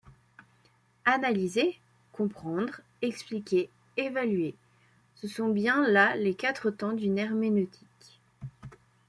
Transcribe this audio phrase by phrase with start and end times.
[1.05, 1.77] Analyser,
[2.11, 4.55] comprendre, expliquer, évaluer,
[5.13, 8.19] ce sont bien là les quatre temps d’une herméneutique.